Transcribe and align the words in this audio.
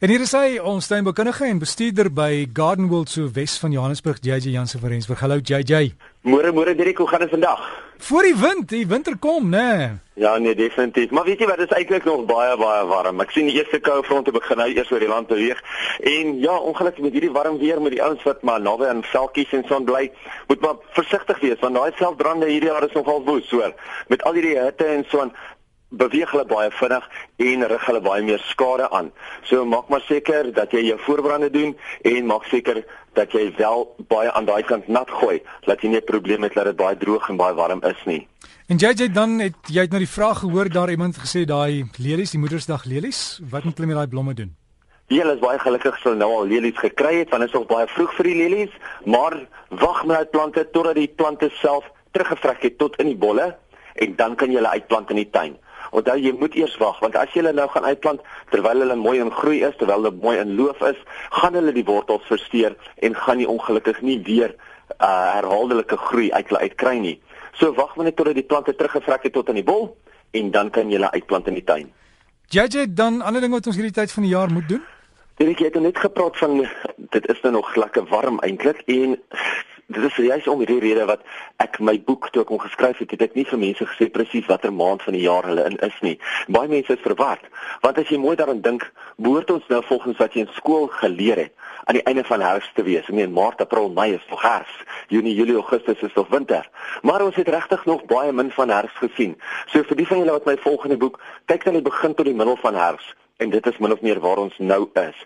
En 0.00 0.08
hier 0.08 0.22
is 0.24 0.30
hy, 0.32 0.54
ons 0.64 0.86
tuinbekundige 0.88 1.44
en 1.44 1.58
bestuurder 1.60 2.08
by 2.16 2.46
Garden 2.56 2.86
World 2.88 3.10
so 3.12 3.28
Wes 3.36 3.58
van 3.60 3.74
Johannesburg, 3.74 4.22
JJ 4.24 4.54
Jansen 4.54 4.80
van 4.80 4.94
Rensburg. 4.94 5.20
Hallo 5.20 5.36
JJ. 5.44 5.90
Môre 6.24 6.54
môre 6.56 6.72
Dirk, 6.72 7.02
hoe 7.04 7.08
gaan 7.10 7.20
dit 7.20 7.28
vandag? 7.34 7.66
Voor 8.00 8.24
die 8.24 8.32
wind, 8.32 8.70
die 8.72 8.86
winter 8.88 9.18
kom, 9.20 9.50
né? 9.52 9.66
Nee. 9.76 9.90
Ja, 10.24 10.38
nee, 10.38 10.54
definitief. 10.54 11.12
Maar 11.12 11.28
weet 11.28 11.44
jy 11.44 11.50
wat, 11.50 11.60
dit 11.60 11.68
is 11.68 11.76
eintlik 11.76 12.08
nog 12.08 12.24
baie 12.24 12.56
baie 12.56 12.88
warm. 12.88 13.20
Ek 13.20 13.36
sien 13.36 13.52
die 13.52 13.58
eerste 13.60 13.82
koue 13.84 14.00
fronte 14.08 14.32
begin 14.32 14.62
nou 14.62 14.70
eers 14.72 14.88
oor 14.88 15.04
die 15.04 15.12
land 15.12 15.28
beweeg. 15.28 15.60
En 16.00 16.32
ja, 16.40 16.56
ongelukkig 16.56 17.04
met 17.04 17.18
hierdie 17.18 17.34
warm 17.36 17.60
weer 17.60 17.84
met 17.84 17.92
die 17.92 18.00
ouens 18.00 18.24
wat 18.24 18.40
maar 18.40 18.64
naby 18.64 18.88
aan 18.88 19.04
velkies 19.12 19.52
en 19.60 19.68
son 19.68 19.84
bly, 19.84 20.06
moet 20.48 20.64
maar 20.64 20.80
versigtig 20.96 21.44
wees 21.44 21.60
want 21.60 21.76
daai 21.76 21.92
veldbrande 22.00 22.48
hierdie 22.48 22.72
jaar 22.72 22.88
is 22.88 22.96
nogal 22.96 23.20
woes, 23.28 23.52
hoor. 23.52 23.76
Met 24.08 24.24
al 24.24 24.40
hierdie 24.40 24.56
hitte 24.56 24.88
en 24.96 25.04
son 25.12 25.36
beweeg 25.90 26.30
hulle 26.30 26.46
baie 26.46 26.70
vinnig 26.70 27.06
en 27.36 27.66
rig 27.72 27.86
hulle 27.86 28.00
baie 28.00 28.22
meer 28.22 28.42
skade 28.48 28.90
aan. 28.90 29.10
So 29.42 29.64
maak 29.64 29.88
maar 29.88 30.04
seker 30.06 30.52
dat 30.54 30.72
jy 30.72 30.84
jou 30.86 30.98
voorbrande 31.06 31.50
doen 31.50 31.76
en 32.02 32.26
maak 32.26 32.46
seker 32.50 32.84
dat 33.18 33.32
jy 33.34 33.50
wel 33.58 33.86
baie 34.08 34.30
aan 34.32 34.46
daai 34.46 34.62
kant 34.62 34.88
nat 34.88 35.10
gooi, 35.10 35.40
dat 35.66 35.82
jy 35.82 35.88
nie 35.88 36.00
'n 36.00 36.04
probleem 36.04 36.42
het 36.42 36.54
dat 36.54 36.64
dit 36.64 36.76
baie 36.76 36.96
droog 36.96 37.28
en 37.28 37.36
baie 37.36 37.54
warm 37.54 37.82
is 37.82 38.04
nie. 38.04 38.28
En 38.68 38.78
jy 38.78 39.08
dan 39.12 39.40
het 39.40 39.54
jy 39.66 39.80
het 39.80 39.90
nou 39.90 39.98
die 39.98 40.14
vraag 40.18 40.38
gehoor 40.38 40.68
daar 40.70 40.90
iemand 40.90 41.18
gesê 41.18 41.44
daai 41.44 41.90
lelies, 41.98 42.30
die 42.30 42.38
Moedersdag 42.38 42.84
lelies, 42.84 43.40
wat 43.50 43.64
moet 43.64 43.76
hulle 43.76 43.88
met 43.88 43.96
daai 43.96 44.08
blomme 44.08 44.34
doen? 44.34 44.56
Hulle 45.08 45.34
is 45.34 45.40
baie 45.40 45.58
gelukkig 45.58 45.98
sou 45.98 46.14
nou 46.14 46.30
al 46.30 46.46
lelies 46.46 46.78
gekry 46.78 47.18
het 47.18 47.30
want 47.30 47.42
dit 47.42 47.50
is 47.50 47.58
nog 47.58 47.66
baie 47.66 47.86
vroeg 47.86 48.12
vir 48.14 48.24
die 48.24 48.36
lelies, 48.36 48.70
maar 49.04 49.34
wag 49.68 50.04
met 50.04 50.16
daai 50.16 50.26
plante 50.26 50.70
totdat 50.70 50.94
die 50.94 51.08
plante 51.08 51.50
self 51.58 51.84
teruggevrek 52.12 52.62
het 52.62 52.78
tot 52.78 52.96
in 52.96 53.06
die 53.06 53.16
bolle 53.16 53.56
en 53.94 54.14
dan 54.16 54.36
kan 54.36 54.50
jy 54.50 54.60
hulle 54.60 54.76
uitplant 54.78 55.10
in 55.10 55.16
die 55.16 55.30
tuin. 55.30 55.58
Onthou 55.90 56.16
jy 56.18 56.32
moet 56.38 56.54
eers 56.54 56.76
wag 56.82 56.98
want 57.02 57.16
as 57.18 57.32
jy 57.34 57.42
hulle 57.42 57.54
nou 57.56 57.68
gaan 57.72 57.86
uitplant 57.88 58.20
terwyl 58.50 58.84
hulle 58.84 58.96
mooi 58.96 59.18
en 59.20 59.32
groei 59.34 59.62
is, 59.66 59.76
terwyl 59.78 60.04
hulle 60.04 60.22
mooi 60.22 60.36
in 60.38 60.54
loof 60.58 60.82
is, 60.86 60.98
gaan 61.30 61.58
hulle 61.58 61.74
die 61.74 61.86
wortels 61.86 62.26
versteur 62.30 62.76
en 63.02 63.16
gaan 63.16 63.40
nie 63.42 63.48
ongelukkig 63.48 64.02
nie 64.06 64.20
weer 64.26 64.54
uh 64.98 65.10
herhaaldelike 65.36 65.96
groei 65.96 66.30
uit 66.32 66.48
hulle 66.48 66.62
uitkry 66.66 66.96
nie. 66.98 67.16
So 67.58 67.74
wag 67.74 67.96
maar 67.96 68.08
net 68.08 68.16
totdat 68.16 68.38
die 68.38 68.46
plante 68.46 68.74
teruggevrek 68.74 69.26
het 69.28 69.32
tot 69.32 69.48
in 69.48 69.60
die 69.60 69.66
bol 69.66 69.90
en 70.30 70.50
dan 70.54 70.70
kan 70.70 70.90
jy 70.90 70.98
hulle 70.98 71.10
uitplant 71.10 71.50
in 71.50 71.58
die 71.58 71.66
tuin. 71.66 71.90
JJ 72.50 72.86
dan 72.94 73.20
ander 73.22 73.40
ding 73.40 73.52
wat 73.54 73.66
ons 73.66 73.76
hierdie 73.78 73.94
tyd 73.94 74.12
van 74.12 74.26
die 74.26 74.32
jaar 74.32 74.50
moet 74.50 74.68
doen? 74.68 74.82
Dit 75.40 75.48
ek 75.54 75.60
het 75.64 75.80
net 75.80 75.98
gepraat 75.98 76.36
van 76.36 76.66
dit 77.14 77.26
is 77.32 77.38
nou 77.42 77.52
nog 77.54 77.74
lekker 77.76 78.04
warm 78.10 78.40
eintlik 78.44 78.82
en 78.86 79.16
dit 79.90 80.04
is 80.06 80.16
juist 80.16 80.48
om 80.48 80.60
hierdie 80.62 80.80
rede 80.82 81.04
wat 81.08 81.24
ek 81.62 81.80
my 81.82 81.96
boek 82.06 82.28
toe 82.30 82.44
ek 82.44 82.52
hom 82.52 82.60
geskryf 82.62 83.00
het, 83.02 83.10
het 83.14 83.24
ek 83.26 83.36
nie 83.38 83.46
vir 83.48 83.58
mense 83.58 83.86
gesê 83.92 84.06
presies 84.12 84.46
watter 84.50 84.72
maand 84.72 85.02
van 85.02 85.16
die 85.16 85.24
jaar 85.24 85.48
hulle 85.48 85.64
in 85.66 85.78
is 85.86 85.96
nie. 86.06 86.16
Baie 86.48 86.70
mense 86.70 86.94
is 86.94 87.02
verward, 87.02 87.42
want 87.82 87.98
as 87.98 88.10
jy 88.12 88.20
mooi 88.22 88.36
daaraan 88.38 88.62
dink, 88.62 88.86
behoort 89.18 89.50
ons 89.50 89.66
nou 89.72 89.82
volgens 89.88 90.20
wat 90.22 90.36
jy 90.36 90.46
in 90.46 90.52
skool 90.58 90.86
geleer 91.00 91.44
het, 91.46 91.54
aan 91.90 91.98
die 91.98 92.04
einde 92.06 92.24
van 92.24 92.44
herfs 92.44 92.70
te 92.74 92.84
wees. 92.86 93.06
Ek 93.08 93.16
meen 93.16 93.32
Maart, 93.34 93.62
April, 93.64 93.90
Mei 93.90 94.12
is 94.14 94.26
nog 94.30 94.42
herfs. 94.44 94.76
Junie, 95.10 95.34
Julie, 95.34 95.56
Augustus 95.58 96.02
is 96.06 96.14
nog 96.14 96.28
winter. 96.30 96.68
Maar 97.02 97.24
ons 97.24 97.34
het 97.34 97.48
regtig 97.48 97.84
nog 97.88 98.04
baie 98.10 98.32
min 98.32 98.52
van 98.54 98.70
herfs 98.70 99.00
gesien. 99.02 99.34
So 99.72 99.82
vir 99.88 99.98
die 99.98 100.06
van 100.06 100.22
julle 100.22 100.36
wat 100.38 100.46
my 100.46 100.54
volgende 100.62 101.00
boek 101.00 101.18
kyk 101.50 101.66
aan 101.66 101.80
die 101.80 101.88
begin 101.88 102.14
tot 102.14 102.28
die 102.30 102.36
middel 102.36 102.58
van 102.62 102.78
herfs, 102.78 103.14
en 103.40 103.50
dit 103.50 103.66
is 103.66 103.78
min 103.78 103.92
of 103.92 104.00
meer 104.04 104.20
waar 104.20 104.38
ons 104.42 104.56
nou 104.58 104.80
is. 105.00 105.18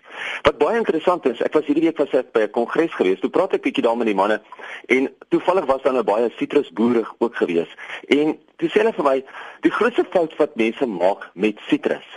Wat 0.47 0.57
baie 0.57 0.79
interessant 0.79 1.25
is, 1.29 1.41
ek 1.43 1.53
was 1.57 1.67
hierdie 1.67 1.85
week 1.87 1.99
was 1.99 2.13
ek 2.15 2.31
by 2.33 2.45
'n 2.47 2.51
kongres 2.57 2.93
gewees. 2.95 3.19
Toe 3.19 3.29
praat 3.29 3.53
ek 3.53 3.63
bietjie 3.63 3.83
daar 3.83 3.97
met 3.97 4.07
die 4.07 4.15
manne 4.15 4.41
en 4.87 5.09
toevallig 5.29 5.65
was 5.65 5.81
daar 5.81 5.93
nou 5.93 6.03
baie 6.03 6.29
sitrusboere 6.37 7.05
ook 7.19 7.35
gewees. 7.35 7.71
En 8.07 8.37
toe 8.57 8.69
sê 8.69 8.79
hulle 8.83 8.93
vir 8.93 9.03
my, 9.03 9.23
die 9.61 9.71
grootste 9.71 10.05
fout 10.09 10.37
wat 10.37 10.55
mense 10.55 10.85
maak 10.85 11.29
met 11.33 11.59
sitrus 11.67 12.07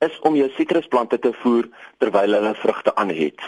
is 0.00 0.18
om 0.20 0.34
jou 0.36 0.48
sitrusplante 0.56 1.18
te 1.18 1.32
voer 1.42 1.68
terwyl 1.98 2.32
hulle 2.36 2.54
vrugte 2.54 2.94
aan 2.94 3.08
het. 3.08 3.40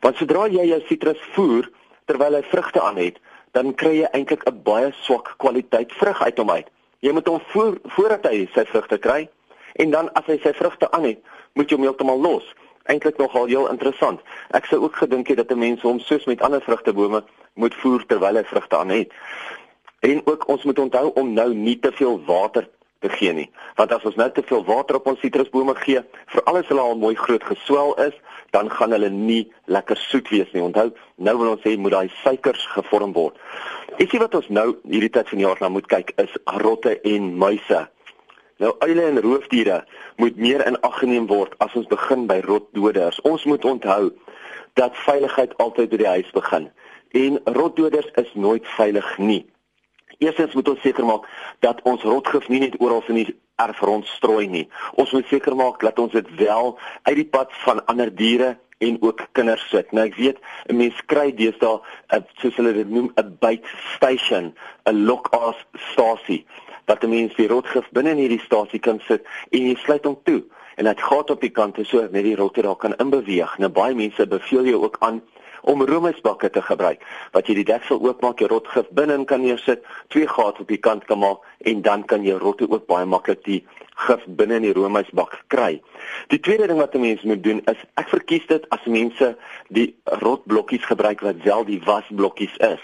Want 0.00 0.16
sodra 0.16 0.48
jy 0.48 0.66
jou 0.66 0.80
sitrus 0.88 1.20
voer 1.34 1.68
terwyl 2.10 2.34
hy 2.34 2.42
vrugte 2.42 2.80
aan 2.82 2.96
het, 2.96 3.20
dan 3.52 3.74
kry 3.74 4.00
jy 4.00 4.08
eintlik 4.12 4.44
'n 4.48 4.62
baie 4.64 4.92
swak 5.04 5.34
kwaliteit 5.38 5.92
vrug 5.92 6.22
uit 6.22 6.38
hom 6.38 6.50
uit. 6.50 6.68
Jy 7.00 7.12
moet 7.12 7.26
hom 7.26 7.40
voer 7.52 7.78
voordat 7.84 8.26
hy 8.26 8.48
sy 8.54 8.64
vrugte 8.64 8.98
kry 8.98 9.28
en 9.74 9.90
dan 9.90 10.10
as 10.14 10.26
hy 10.26 10.38
sy 10.42 10.52
vrugte 10.52 10.90
aan 10.92 11.04
het, 11.04 11.18
moet 11.52 11.70
jy 11.70 11.76
hom 11.76 11.86
heeltemal 11.86 12.20
los. 12.20 12.44
Eintlik 12.90 13.18
nogal 13.18 13.46
heel 13.46 13.68
interessant. 13.70 14.20
Ek 14.50 14.66
sou 14.66 14.80
ook 14.82 14.96
gedink 14.96 15.28
het 15.28 15.36
dat 15.36 15.52
'n 15.52 15.58
mens 15.58 15.82
hom 15.82 16.00
soos 16.00 16.24
met 16.26 16.42
ander 16.42 16.60
vrugtebome 16.60 17.24
moet 17.54 17.74
voer 17.74 18.06
terwyl 18.06 18.36
hy 18.36 18.44
vrugte 18.44 18.76
aan 18.76 18.88
het. 18.88 19.12
En 20.00 20.22
ook 20.26 20.48
ons 20.48 20.62
moet 20.62 20.78
onthou 20.78 21.10
om 21.14 21.32
nou 21.32 21.54
nie 21.54 21.78
te 21.78 21.92
veel 21.92 22.24
water 22.24 22.68
te 23.02 23.08
gee 23.08 23.32
nie. 23.32 23.50
Want 23.74 23.92
as 23.92 24.04
ons 24.08 24.14
nou 24.14 24.30
te 24.30 24.42
veel 24.46 24.64
water 24.64 24.98
op 24.98 25.06
ons 25.06 25.20
sitrusbome 25.20 25.74
gee, 25.82 26.02
veral 26.26 26.56
as 26.56 26.68
hulle 26.70 26.80
al 26.80 26.98
mooi 26.98 27.14
groot 27.18 27.44
geswel 27.44 27.94
is, 28.06 28.14
dan 28.50 28.70
gaan 28.70 28.94
hulle 28.94 29.10
nie 29.10 29.52
lekker 29.64 29.96
soet 29.96 30.28
wees 30.28 30.50
nie. 30.52 30.62
Onthou, 30.62 30.90
nou 31.16 31.36
wil 31.38 31.54
ons 31.54 31.64
sê 31.64 31.76
moet 31.78 31.94
daai 31.96 32.10
suikers 32.22 32.66
gevorm 32.74 33.14
word. 33.16 33.38
Ietsie 34.00 34.20
wat 34.22 34.34
ons 34.38 34.48
nou 34.48 34.68
hierdie 34.88 35.12
tyd 35.12 35.28
van 35.28 35.40
die 35.40 35.46
jaar 35.46 35.60
na 35.60 35.70
moet 35.72 35.88
kyk 35.90 36.14
is 36.22 36.36
rotte 36.62 36.96
en 37.14 37.32
muise. 37.38 37.86
Nou 38.58 38.74
uile 38.78 39.02
en 39.02 39.20
roofdiere 39.20 39.84
moet 40.16 40.36
meer 40.36 40.66
in 40.66 40.80
ag 40.80 40.98
geneem 40.98 41.26
word 41.26 41.54
as 41.58 41.74
ons 41.74 41.86
begin 41.86 42.26
by 42.26 42.40
rotdoders. 42.44 43.20
Ons 43.20 43.44
moet 43.44 43.64
onthou 43.64 44.12
dat 44.74 44.96
veiligheid 44.96 45.56
altyd 45.56 45.90
by 45.90 45.96
die 45.96 46.12
huis 46.16 46.30
begin 46.36 46.70
en 47.12 47.40
rotdoders 47.44 48.08
is 48.20 48.30
nooit 48.34 48.68
veilig 48.76 49.18
nie. 49.18 49.42
Eerstens 50.18 50.54
moet 50.54 50.68
ons 50.68 50.80
seker 50.80 51.04
maak 51.04 51.26
dat 51.60 51.80
ons 51.88 52.02
rotgif 52.02 52.48
nie 52.48 52.62
net 52.62 52.78
oral 52.80 53.02
in 53.12 53.20
die 53.20 53.34
erf 53.60 53.80
rondstrooi 53.84 54.46
nie. 54.48 54.66
Ons 54.96 55.12
moet 55.12 55.28
seker 55.28 55.56
maak 55.56 55.82
dat 55.84 55.98
ons 55.98 56.12
dit 56.12 56.28
wel 56.40 56.76
uit 57.02 57.16
die 57.18 57.28
pad 57.28 57.52
van 57.64 57.84
ander 57.90 58.14
diere 58.14 58.54
en 58.82 58.96
ook 59.02 59.26
kinders 59.36 59.64
sit. 59.70 59.92
Nou 59.92 60.06
ek 60.06 60.16
weet 60.16 60.38
'n 60.68 60.76
mens 60.76 61.04
kry 61.06 61.32
deesdae 61.34 61.80
soos 62.40 62.56
hulle 62.56 62.72
dit 62.72 62.88
noem 62.88 63.12
'n 63.16 63.36
bait 63.40 63.64
station, 63.94 64.54
'n 64.86 65.04
lock-off 65.04 65.66
stasie 65.92 66.46
dat 66.84 67.04
'n 67.04 67.08
mens 67.08 67.34
die 67.34 67.48
rotgif 67.48 67.88
binne 67.90 68.10
in 68.10 68.16
hierdie 68.16 68.44
stasie 68.44 68.78
kan 68.78 69.00
sit 69.08 69.26
en 69.50 69.66
jy 69.68 69.74
sluit 69.74 70.04
hom 70.04 70.18
toe 70.22 70.42
en 70.76 70.84
dit 70.84 71.00
gaan 71.00 71.28
op 71.28 71.40
die 71.40 71.50
kante 71.50 71.84
so 71.84 72.08
net 72.10 72.24
die 72.24 72.36
rotte 72.36 72.62
daar 72.62 72.76
kan 72.76 72.96
inbeweeg. 72.96 73.58
Nou 73.58 73.70
baie 73.70 73.94
mense 73.94 74.26
beveel 74.26 74.64
jou 74.64 74.82
ook 74.82 74.96
aan 75.00 75.22
om 75.62 75.84
roomysbakke 75.86 76.50
te 76.50 76.62
gebruik 76.62 77.04
wat 77.32 77.46
jy 77.46 77.54
die 77.54 77.64
deksel 77.64 78.00
oopmaak, 78.02 78.40
jy 78.40 78.46
rotgif 78.46 78.88
binne 78.90 79.14
in 79.14 79.24
kan 79.24 79.40
neersit, 79.40 79.84
twee 80.08 80.26
gate 80.26 80.60
op 80.60 80.68
die 80.68 80.80
kant 80.80 81.04
kan 81.04 81.18
maak 81.18 81.38
en 81.58 81.82
dan 81.82 82.04
kan 82.04 82.24
jy 82.24 82.34
rotte 82.38 82.70
ook 82.70 82.86
baie 82.86 83.06
maklik 83.06 83.44
die 83.44 83.60
gif 84.06 84.24
binne 84.26 84.54
in 84.54 84.62
die 84.62 84.72
roomysbak 84.72 85.44
kry. 85.46 85.82
Die 86.28 86.40
tweede 86.40 86.66
ding 86.66 86.78
wat 86.78 86.94
'n 86.94 87.00
mens 87.00 87.22
moet 87.22 87.42
doen 87.42 87.60
is 87.64 87.78
ek 87.94 88.08
verkies 88.08 88.46
dit 88.46 88.66
as 88.70 88.84
mense 88.84 89.36
die 89.68 89.94
rotblokkies 90.04 90.84
gebruik 90.84 91.20
wat 91.20 91.42
wel 91.44 91.64
die 91.64 91.80
wasblokkies 91.84 92.56
is 92.58 92.82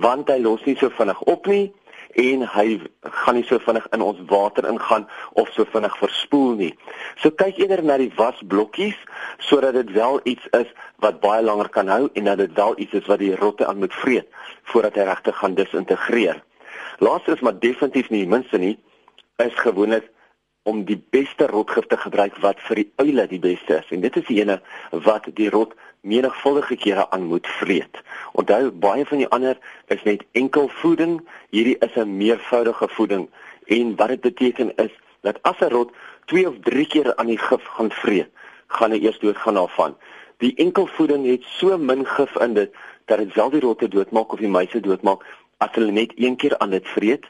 want 0.00 0.30
hy 0.30 0.38
los 0.40 0.64
nie 0.64 0.76
so 0.80 0.90
vinnig 0.96 1.20
op 1.28 1.46
nie 1.46 1.72
en 2.18 2.42
hy 2.54 2.80
gaan 3.00 3.34
nie 3.38 3.44
so 3.46 3.58
vinnig 3.62 3.86
in 3.94 4.02
ons 4.02 4.20
water 4.30 4.66
ingaan 4.68 5.06
of 5.32 5.50
so 5.54 5.64
vinnig 5.72 5.96
verspoel 5.98 6.54
nie. 6.58 6.72
So 7.22 7.30
kyk 7.30 7.58
eerder 7.58 7.82
na 7.84 7.96
die 8.00 8.12
wasblokkies 8.16 8.98
sodat 9.38 9.78
dit 9.78 9.92
wel 9.96 10.20
iets 10.24 10.46
is 10.58 10.70
wat 11.04 11.20
baie 11.20 11.42
langer 11.42 11.68
kan 11.68 11.88
hou 11.88 12.08
en 12.14 12.30
dat 12.30 12.38
dit 12.38 12.54
wel 12.58 12.78
iets 12.78 13.00
is 13.00 13.10
wat 13.10 13.22
die 13.22 13.34
rotte 13.36 13.66
aan 13.66 13.78
moet 13.78 13.94
vreet 13.94 14.28
voordat 14.72 14.98
hy 14.98 15.08
regtig 15.10 15.36
gaan 15.36 15.54
disintegreer. 15.54 16.42
Laastens 16.98 17.40
maar 17.40 17.58
definitief 17.58 18.10
nie 18.10 18.26
minste 18.26 18.58
nie 18.58 18.76
is 19.40 19.54
gewoonlik 19.54 20.10
om 20.68 20.84
die 20.84 20.98
beste 21.10 21.46
rotgif 21.46 21.86
te 21.88 21.96
gebruik 21.96 22.36
wat 22.44 22.60
vir 22.68 22.82
die 22.82 22.90
uile 23.00 23.26
die 23.30 23.40
beste 23.40 23.78
is 23.80 23.94
en 23.94 24.02
dit 24.04 24.16
is 24.20 24.26
die 24.28 24.40
ene 24.42 24.58
wat 25.06 25.30
die 25.38 25.48
rot 25.50 25.72
menigvuldige 26.00 26.76
kere 26.76 27.10
aan 27.10 27.22
moet 27.22 27.46
vreet. 27.46 28.02
Onthou 28.32 28.70
baie 28.70 29.06
van 29.06 29.18
die 29.18 29.28
ander 29.28 29.58
is 29.86 30.02
net 30.02 30.24
enkel 30.32 30.68
voeding, 30.80 31.20
hierdie 31.50 31.78
is 31.78 31.96
'n 31.96 32.16
meervoudige 32.16 32.88
voeding 32.88 33.28
en 33.66 33.96
wat 33.96 34.08
dit 34.08 34.20
beteken 34.20 34.76
is 34.76 34.92
dat 35.20 35.42
as 35.42 35.58
'n 35.60 35.72
rot 35.72 35.90
2 36.24 36.48
of 36.48 36.54
3 36.60 36.86
keer 36.86 37.16
aan 37.16 37.26
die 37.26 37.38
gif 37.38 37.64
gaan 37.64 37.90
vreet, 37.90 38.30
gaan 38.66 38.90
hy 38.90 38.98
eers 38.98 39.18
doodgaan 39.18 39.54
daarvan. 39.54 39.96
Die 40.38 40.54
enkel 40.54 40.86
voeding 40.86 41.26
het 41.26 41.44
so 41.44 41.78
min 41.78 42.06
gif 42.06 42.36
in 42.36 42.54
dit 42.54 42.74
dat 43.04 43.18
dit 43.18 43.32
self 43.32 43.52
die 43.52 43.60
rotte 43.60 43.88
doodmaak 43.88 44.32
of 44.32 44.38
die 44.38 44.48
muise 44.48 44.80
doodmaak 44.80 45.24
as 45.58 45.74
hulle 45.74 45.92
net 45.92 46.12
een 46.16 46.36
keer 46.36 46.58
aan 46.58 46.70
dit 46.70 46.88
vreet. 46.88 47.26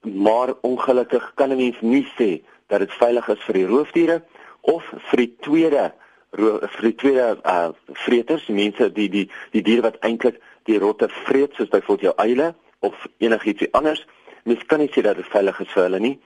Maar 0.00 0.54
ongelukkig 0.60 1.32
kan 1.34 1.50
'n 1.50 1.56
mens 1.56 1.80
nie 1.80 2.06
sê 2.18 2.42
dat 2.66 2.78
dit 2.78 2.92
veilig 2.92 3.28
is 3.28 3.44
vir 3.46 3.54
die 3.54 3.66
roofdiere 3.66 4.22
of 4.60 4.92
vir 4.96 5.16
die 5.16 5.36
tweede 5.40 5.92
vir 6.36 6.86
die 6.86 6.94
tweede 6.94 7.40
uh 7.44 7.72
vreters, 8.04 8.46
mense 8.48 8.92
die 8.92 9.08
die 9.08 9.26
die 9.52 9.62
diere 9.62 9.82
wat 9.88 9.98
eintlik 10.06 10.40
die 10.64 10.78
rotte 10.78 11.08
vreet 11.26 11.54
soos 11.54 11.68
byvoorbeeld 11.68 12.10
jou 12.10 12.14
eile 12.16 12.54
of 12.80 13.06
enigiets 13.18 13.72
anders. 13.72 14.06
Mens 14.44 14.64
kan 14.66 14.78
nie 14.78 14.90
sê 14.94 15.02
dat 15.02 15.16
dit 15.16 15.26
veilig 15.26 15.60
is 15.60 15.72
vir 15.74 15.82
hulle 15.82 16.00
nie. 16.00 16.16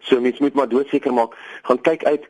So 0.00 0.20
mens 0.20 0.38
moet 0.38 0.54
maar 0.54 0.68
doodseker 0.68 1.12
maak, 1.12 1.36
gaan 1.62 1.80
kyk 1.80 2.04
uit 2.04 2.26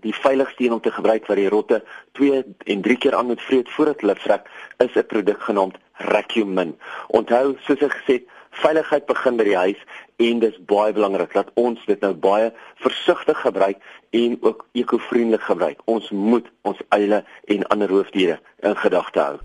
die 0.00 0.14
veiligste 0.14 0.64
een 0.64 0.72
om 0.72 0.80
te 0.80 0.90
gebruik 0.90 1.26
wat 1.28 1.36
die 1.36 1.48
rotte 1.48 1.82
2 2.18 2.44
en 2.72 2.82
3 2.82 2.96
keer 2.98 3.14
aan 3.14 3.26
moet 3.26 3.42
vreet 3.42 3.70
voordat 3.70 4.00
hulle 4.00 4.16
vrek 4.16 4.48
is 4.78 4.96
'n 4.96 5.06
produk 5.06 5.42
genaamd 5.42 5.76
Recumin. 5.92 6.78
Onthou, 7.08 7.56
soos 7.66 7.82
ek 7.82 7.92
gesê 7.92 8.12
het, 8.12 8.26
veiligheid 8.50 9.06
begin 9.06 9.36
by 9.36 9.44
die 9.44 9.56
huis 9.56 9.82
en 10.16 10.40
dis 10.42 10.56
baie 10.68 10.92
belangrik 10.92 11.32
dat 11.32 11.50
ons 11.54 11.80
dit 11.86 12.00
nou 12.00 12.12
baie 12.14 12.50
versigtig 12.82 13.40
gebruik 13.40 13.78
en 14.10 14.36
ook 14.40 14.66
ekovriendelik 14.72 15.42
gebruik. 15.42 15.78
Ons 15.84 16.10
moet 16.10 16.46
ons 16.62 16.80
eile 16.88 17.24
en 17.44 17.66
ander 17.72 17.88
roofdiere 17.88 18.40
in 18.62 18.76
gedagte 18.76 19.20
hou. 19.20 19.38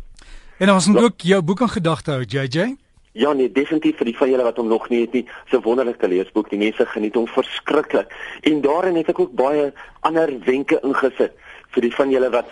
En 0.57 0.71
ons 0.71 0.87
moet 0.87 1.03
ook 1.03 1.21
jou 1.21 1.41
boek 1.41 1.61
in 1.67 1.69
gedagte 1.69 2.11
hou, 2.11 2.23
JJ. 2.23 2.75
Ja 3.15 3.31
nee, 3.33 3.51
definitief 3.51 3.95
vir 3.95 4.09
die 4.09 4.17
van 4.17 4.29
julle 4.29 4.43
wat 4.43 4.57
hom 4.59 4.67
nog 4.67 4.89
nie 4.91 5.05
het 5.05 5.13
nie, 5.15 5.23
so 5.47 5.61
wonderlike 5.63 6.07
leesboek. 6.07 6.49
Die 6.51 6.59
mense 6.59 6.85
geniet 6.91 7.15
hom 7.15 7.27
verskriklik. 7.31 8.11
En 8.43 8.59
daarin 8.61 8.99
het 8.99 9.11
ek 9.13 9.19
ook 9.23 9.35
baie 9.39 9.69
ander 10.03 10.33
wenke 10.43 10.81
ingesit 10.83 11.37
vir 11.75 11.87
die 11.87 11.93
van 11.95 12.11
julle 12.11 12.31
wat 12.33 12.51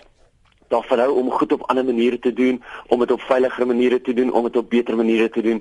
daarvan 0.72 1.04
hou 1.04 1.12
om 1.20 1.32
goed 1.32 1.52
op 1.52 1.66
ander 1.72 1.86
maniere 1.86 2.20
te 2.20 2.34
doen, 2.34 2.62
om 2.88 3.00
dit 3.00 3.12
op 3.12 3.22
veiliger 3.28 3.68
maniere 3.68 4.02
te 4.02 4.14
doen, 4.14 4.32
om 4.32 4.48
dit 4.48 4.58
op 4.58 4.70
beter 4.70 4.96
maniere 4.96 5.30
te 5.30 5.42
doen. 5.42 5.60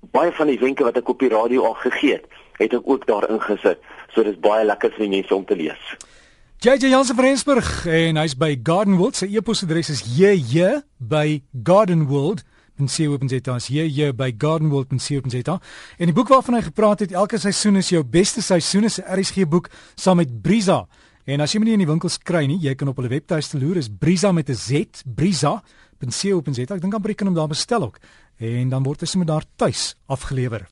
Baie 0.00 0.32
van 0.32 0.46
die 0.46 0.58
wenke 0.58 0.84
wat 0.84 0.96
ek 0.96 1.08
op 1.08 1.20
die 1.20 1.28
radio 1.28 1.64
al 1.64 1.74
gegee 1.74 2.12
het, 2.12 2.26
het 2.58 2.72
ek 2.72 2.84
ook 2.84 3.06
daarin 3.06 3.40
gesit. 3.40 3.78
So 4.14 4.22
dis 4.22 4.38
baie 4.40 4.64
lekker 4.64 4.90
vir 4.90 5.06
die 5.06 5.14
mense 5.18 5.34
om 5.34 5.44
te 5.44 5.56
lees. 5.56 5.96
JJ 6.60 6.88
Jansen 6.88 7.16
van 7.16 7.24
Rensburg 7.24 7.86
en 7.86 8.16
hy's 8.16 8.36
by 8.36 8.56
Gardenwold. 8.62 9.16
Sy 9.16 9.26
e-posadres 9.36 9.90
is 9.90 10.04
jj 10.16 10.80
by 10.98 11.42
gardenwold.com 11.64 12.54
en 12.76 12.88
sien 12.88 13.08
hoe 13.08 13.18
dit 13.18 13.48
is 13.48 13.68
hier 13.72 13.88
hier 13.88 14.12
by 14.16 14.32
Gardenwold 14.38 14.92
en 14.92 15.00
sien 15.00 15.20
hoe 15.20 15.30
dit 15.30 15.48
is. 15.48 15.76
En 15.98 16.10
die 16.10 16.14
boek 16.16 16.28
waarvan 16.32 16.58
hy 16.58 16.62
gepraat 16.68 17.04
het, 17.04 17.14
elke 17.16 17.40
seisoen 17.40 17.80
is 17.80 17.90
jou 17.92 18.02
beste 18.04 18.42
seisoen, 18.42 18.84
is 18.84 19.00
'n 19.00 19.20
RSG 19.20 19.48
boek 19.48 19.70
saam 19.94 20.16
met 20.16 20.42
Briza. 20.42 20.86
En 21.24 21.40
as 21.40 21.52
jy 21.52 21.58
hom 21.58 21.64
nie 21.64 21.72
in 21.72 21.84
die 21.84 21.86
winkels 21.86 22.18
kry 22.18 22.46
nie, 22.46 22.58
jy 22.58 22.74
kan 22.74 22.88
op 22.88 22.96
hulle 22.96 23.08
webtuiste 23.08 23.58
loer, 23.58 23.76
is 23.76 23.88
Briza 23.88 24.32
met 24.32 24.48
'n 24.48 24.54
Z, 24.54 25.02
Briza.co.za. 25.04 26.74
Ek 26.74 26.80
dink 26.80 26.94
aan 26.94 27.02
breek 27.02 27.16
kan 27.16 27.26
hom 27.26 27.34
daar 27.36 27.48
bestel 27.48 27.82
ook. 27.82 27.98
En 28.36 28.68
dan 28.68 28.84
word 28.84 29.00
hy 29.00 29.08
sommer 29.08 29.28
daar 29.28 29.44
tuis 29.56 29.94
afgelewer. 30.06 30.66